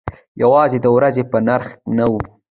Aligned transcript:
یوازې 0.41 0.77
د 0.81 0.85
ورځې 0.95 1.23
په 1.31 1.37
نرخ 1.47 1.67
نه 1.97 2.05
و. 2.11 2.13